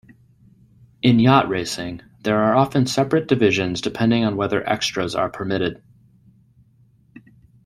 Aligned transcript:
In 1.03 1.19
yacht 1.19 1.47
racing, 1.47 2.01
there 2.23 2.39
are 2.39 2.55
often 2.55 2.87
separate 2.87 3.27
divisions 3.27 3.81
depending 3.81 4.25
on 4.25 4.35
whether 4.35 4.67
extras 4.67 5.13
are 5.13 5.29
permitted. 5.29 5.83